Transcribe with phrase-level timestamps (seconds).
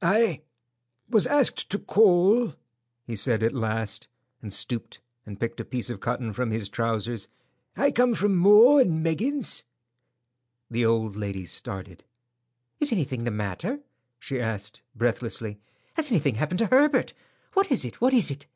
[0.00, 2.54] "I—was asked to call,"
[3.04, 4.06] he said at last,
[4.40, 7.26] and stooped and picked a piece of cotton from his trousers.
[7.76, 9.64] "I come from 'Maw and Meggins.'"
[10.70, 12.04] The old lady started.
[12.78, 13.80] "Is anything the matter?"
[14.20, 15.58] she asked, breathlessly.
[15.96, 17.12] "Has anything happened to Herbert?
[17.54, 18.00] What is it?
[18.00, 18.46] What is it?"